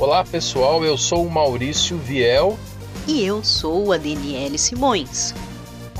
Olá 0.00 0.24
pessoal, 0.24 0.82
eu 0.82 0.96
sou 0.96 1.26
o 1.26 1.30
Maurício 1.30 1.98
Viel. 1.98 2.58
E 3.06 3.22
eu 3.22 3.44
sou 3.44 3.92
a 3.92 3.98
Daniele 3.98 4.56
Simões. 4.56 5.34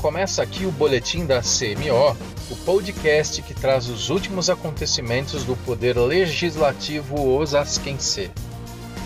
Começa 0.01 0.41
aqui 0.41 0.65
o 0.65 0.71
boletim 0.71 1.23
da 1.23 1.39
CMO, 1.41 2.17
o 2.49 2.55
podcast 2.65 3.43
que 3.43 3.53
traz 3.53 3.87
os 3.87 4.09
últimos 4.09 4.49
acontecimentos 4.49 5.43
do 5.43 5.55
Poder 5.55 5.99
Legislativo 5.99 7.29
osasquense. 7.29 8.31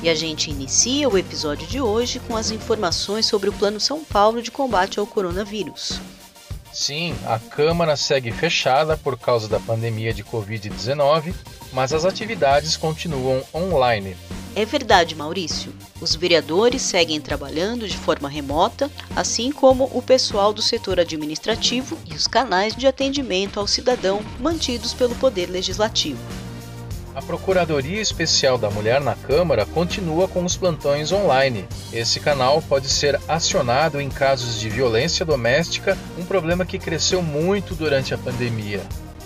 E 0.02 0.08
a 0.08 0.16
gente 0.16 0.50
inicia 0.50 1.09
o 1.09 1.18
episódio 1.18 1.68
de 1.68 1.82
hoje 1.82 2.21
com 2.21 2.38
as 2.38 2.50
informações 2.50 3.25
sobre 3.25 3.50
o 3.50 3.54
Plano 3.54 3.82
São 3.82 4.02
Paulo 4.02 4.41
de 4.41 4.50
combate 4.50 4.98
ao 4.98 5.05
coronavírus. 5.05 6.00
Sim, 6.71 7.14
a 7.25 7.38
Câmara 7.38 7.98
segue 7.98 8.32
fechada 8.32 8.96
por 8.96 9.20
causa 9.20 9.50
da 9.50 9.59
pandemia 9.59 10.14
de 10.14 10.23
Covid-19, 10.23 11.34
mas 11.73 11.91
as 11.91 12.05
atividades 12.05 12.77
continuam 12.77 13.43
online. 13.54 14.16
É 14.55 14.64
verdade, 14.64 15.16
Maurício. 15.16 15.73
Os 16.00 16.16
vereadores 16.16 16.82
seguem 16.82 17.20
trabalhando 17.20 17.90
de 17.90 17.98
forma 17.98 18.30
remota, 18.30 18.90
assim 19.13 19.52
como 19.52 19.90
o 19.94 20.02
pessoal 20.02 20.54
do 20.54 20.62
setor 20.62 20.98
administrativo 20.98 21.98
e 22.09 22.13
os 22.13 22.26
canais 22.26 22.73
de 22.73 22.88
atendimento 22.88 23.60
ao 23.60 23.68
cidadão 23.68 24.22
mantidos 24.40 24.94
pelo 24.94 25.13
Poder 25.16 25.49
Legislativo. 25.49 26.20
A 27.13 27.22
Procuradoria 27.22 28.02
Especial 28.02 28.58
da 28.58 28.70
Mulher 28.70 29.02
na 29.02 29.16
Câmara 29.16 29.66
continua 29.66 30.27
com 30.27 30.44
os 30.44 30.55
plantões 30.55 31.12
online. 31.12 31.66
Esse 31.91 32.22
canal 32.22 32.62
pode 32.62 32.88
ser 32.88 33.20
acionado 33.27 33.99
em 33.99 34.10
casos 34.10 34.60
de 34.60 34.70
violência 34.70 35.26
doméstica, 35.26 35.98
um 36.18 36.26
problema 36.26 36.66
que 36.66 36.80
cresceu 36.80 37.22
muito 37.22 37.76
durante 37.76 38.13
a 38.13 38.18
pandemia. 38.18 38.82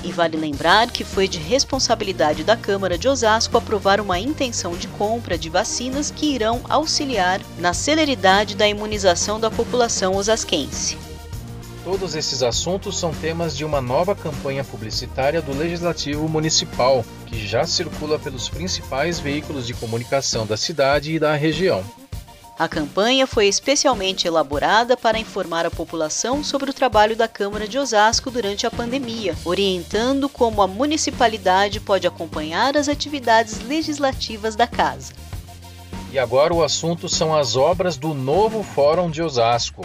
E 0.04 0.12
vale 0.12 0.36
lembrar 0.36 0.92
que 0.92 1.06
foi 1.06 1.30
de 1.30 1.38
responsabilidade 1.38 2.44
da 2.44 2.58
Câmara 2.58 2.98
de 2.98 3.08
Osasco 3.08 3.58
aprovar 3.58 4.02
uma 4.02 4.20
intenção 4.20 4.76
de 4.76 4.90
compra 4.90 5.38
de 5.38 5.50
vacinas 5.50 6.12
que 6.12 6.26
irão 6.26 6.60
auxiliar 6.68 7.40
na 7.58 7.74
celeridade 7.74 8.56
da 8.56 8.68
imunização 8.68 9.40
da 9.40 9.50
população 9.50 10.18
osasquense. 10.18 11.13
Todos 11.84 12.16
esses 12.16 12.42
assuntos 12.42 12.98
são 12.98 13.14
temas 13.14 13.58
de 13.58 13.66
uma 13.66 13.82
nova 13.82 14.16
campanha 14.16 14.64
publicitária 14.64 15.42
do 15.42 15.52
Legislativo 15.52 16.30
Municipal, 16.30 17.04
que 17.26 17.46
já 17.46 17.66
circula 17.66 18.18
pelos 18.18 18.48
principais 18.48 19.20
veículos 19.20 19.68
de 19.68 19.74
comunicação 19.74 20.46
da 20.46 20.56
cidade 20.56 21.14
e 21.14 21.20
da 21.20 21.36
região. 21.36 21.84
A 22.58 22.70
campanha 22.70 23.28
foi 23.28 23.48
especialmente 23.48 24.28
elaborada 24.28 24.96
para 24.96 25.20
informar 25.20 25.66
a 25.66 25.72
população 25.72 26.42
sobre 26.42 26.70
o 26.70 26.74
trabalho 26.74 27.18
da 27.18 27.28
Câmara 27.28 27.68
de 27.68 27.78
Osasco 27.78 28.32
durante 28.32 28.66
a 28.66 28.72
pandemia, 28.72 29.36
orientando 29.44 30.30
como 30.30 30.62
a 30.62 30.68
municipalidade 30.68 31.82
pode 31.82 32.08
acompanhar 32.08 32.78
as 32.78 32.88
atividades 32.88 33.60
legislativas 33.68 34.56
da 34.56 34.68
casa. 34.68 35.12
E 36.14 36.20
agora 36.20 36.54
o 36.54 36.64
assunto 36.64 37.10
são 37.10 37.36
as 37.36 37.58
obras 37.58 37.98
do 37.98 38.14
novo 38.14 38.64
Fórum 38.64 39.10
de 39.10 39.22
Osasco. 39.22 39.84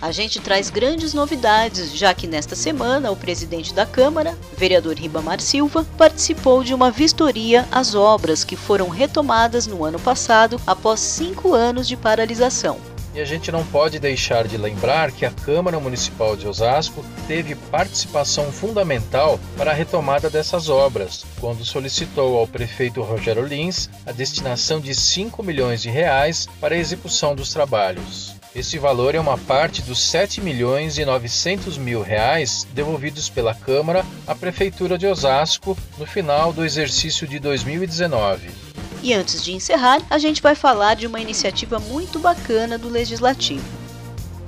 A 0.00 0.12
gente 0.12 0.40
traz 0.40 0.70
grandes 0.70 1.12
novidades, 1.12 1.92
já 1.92 2.14
que 2.14 2.28
nesta 2.28 2.54
semana 2.54 3.10
o 3.10 3.16
presidente 3.16 3.74
da 3.74 3.84
Câmara, 3.84 4.38
vereador 4.56 4.94
Ribamar 4.94 5.40
Silva, 5.40 5.84
participou 5.96 6.62
de 6.62 6.72
uma 6.72 6.88
vistoria 6.88 7.66
às 7.72 7.96
obras 7.96 8.44
que 8.44 8.54
foram 8.54 8.88
retomadas 8.88 9.66
no 9.66 9.84
ano 9.84 9.98
passado 9.98 10.60
após 10.64 11.00
cinco 11.00 11.52
anos 11.52 11.88
de 11.88 11.96
paralisação. 11.96 12.78
E 13.12 13.20
a 13.20 13.24
gente 13.24 13.50
não 13.50 13.64
pode 13.64 13.98
deixar 13.98 14.46
de 14.46 14.56
lembrar 14.56 15.10
que 15.10 15.26
a 15.26 15.32
Câmara 15.32 15.80
Municipal 15.80 16.36
de 16.36 16.46
Osasco 16.46 17.04
teve 17.26 17.56
participação 17.56 18.52
fundamental 18.52 19.40
para 19.56 19.72
a 19.72 19.74
retomada 19.74 20.30
dessas 20.30 20.68
obras, 20.68 21.24
quando 21.40 21.64
solicitou 21.64 22.38
ao 22.38 22.46
prefeito 22.46 23.02
Rogério 23.02 23.44
Lins 23.44 23.90
a 24.06 24.12
destinação 24.12 24.78
de 24.78 24.94
5 24.94 25.42
milhões 25.42 25.82
de 25.82 25.90
reais 25.90 26.48
para 26.60 26.76
a 26.76 26.78
execução 26.78 27.34
dos 27.34 27.52
trabalhos. 27.52 28.38
Esse 28.58 28.76
valor 28.76 29.14
é 29.14 29.20
uma 29.20 29.38
parte 29.38 29.82
dos 29.82 30.02
7 30.02 30.40
milhões 30.40 30.98
e 30.98 31.04
900 31.04 31.78
mil 31.78 32.02
reais 32.02 32.66
devolvidos 32.74 33.28
pela 33.28 33.54
Câmara 33.54 34.04
à 34.26 34.34
Prefeitura 34.34 34.98
de 34.98 35.06
Osasco 35.06 35.78
no 35.96 36.04
final 36.04 36.52
do 36.52 36.64
exercício 36.64 37.24
de 37.24 37.38
2019. 37.38 38.50
E 39.00 39.14
antes 39.14 39.44
de 39.44 39.52
encerrar, 39.52 40.02
a 40.10 40.18
gente 40.18 40.42
vai 40.42 40.56
falar 40.56 40.96
de 40.96 41.06
uma 41.06 41.20
iniciativa 41.20 41.78
muito 41.78 42.18
bacana 42.18 42.76
do 42.76 42.88
Legislativo. 42.88 43.62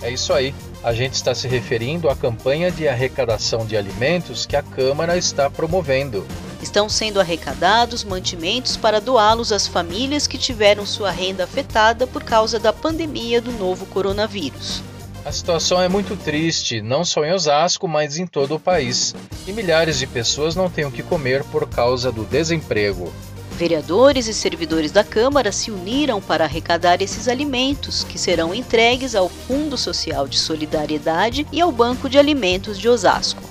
É 0.03 0.11
isso 0.11 0.33
aí. 0.33 0.53
A 0.83 0.93
gente 0.93 1.15
está 1.15 1.33
se 1.33 1.47
referindo 1.47 2.11
à 2.11 2.17
campanha 2.17 2.69
de 2.69 2.89
arrecadação 2.89 3.65
de 3.65 3.77
alimentos 3.77 4.45
que 4.45 4.57
a 4.57 4.63
Câmara 4.63 5.17
está 5.17 5.49
promovendo. 5.49 6.27
Estão 6.63 6.89
sendo 6.89 7.21
arrecadados 7.21 8.05
mantimentos 8.05 8.77
para 8.77 9.01
doá-los 9.01 9.51
às 9.51 9.67
famílias 9.67 10.27
que 10.27 10.37
tiveram 10.37 10.85
sua 10.85 11.11
renda 11.11 11.45
afetada 11.45 12.07
por 12.07 12.23
causa 12.23 12.59
da 12.59 12.73
pandemia 12.73 13.41
do 13.41 13.53
novo 13.53 13.87
coronavírus. 13.87 14.83
A 15.25 15.33
situação 15.33 15.81
é 15.83 15.89
muito 15.89 16.17
triste, 16.17 16.81
não 16.81 17.05
só 17.05 17.25
em 17.25 17.33
Osasco, 17.33 17.87
mas 17.87 18.17
em 18.17 18.27
todo 18.27 18.55
o 18.55 18.61
país. 18.61 19.15
E 19.47 19.53
milhares 19.53 19.99
de 19.99 20.07
pessoas 20.07 20.57
não 20.57 20.71
têm 20.71 20.87
o 20.87 20.91
que 20.91 21.03
comer 21.03 21.45
por 21.45 21.69
causa 21.69 22.11
do 22.11 22.25
desemprego. 22.25 23.13
Vereadores 23.53 24.27
e 24.27 24.33
servidores 24.33 24.91
da 24.91 25.05
Câmara 25.05 25.53
se 25.53 25.71
uniram 25.71 26.23
para 26.23 26.45
arrecadar 26.45 27.03
esses 27.03 27.29
alimentos, 27.29 28.03
que 28.05 28.19
serão 28.19 28.55
entregues 28.55 29.15
ao 29.15 29.29
Fundo 29.29 29.77
Social 29.77 30.27
de 30.27 30.39
Solidariedade 30.39 31.47
e 31.53 31.61
ao 31.61 31.71
Banco 31.71 32.09
de 32.09 32.19
Alimentos 32.19 32.79
de 32.79 32.89
Osasco. 32.89 33.50